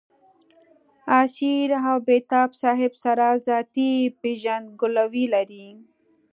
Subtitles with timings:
[1.21, 5.77] اسیر او بېتاب صاحب سره ذاتي پېژندګلوي لرم.